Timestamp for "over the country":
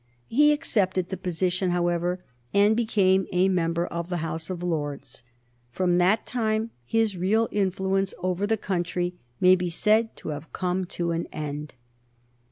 8.17-9.13